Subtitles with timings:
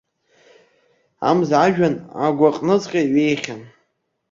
[1.29, 1.95] Амза ажәҩан
[2.25, 3.61] агәаҟныҵәҟьа иҩеихьан.